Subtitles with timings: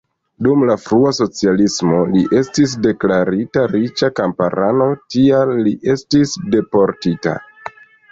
[0.45, 7.37] Dum la frua socialismo li estis deklarita riĉa kamparano, tial li estis deportita.